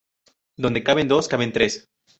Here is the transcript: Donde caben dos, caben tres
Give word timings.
Donde 0.57 0.83
caben 0.83 1.07
dos, 1.07 1.27
caben 1.27 1.53
tres 1.53 1.87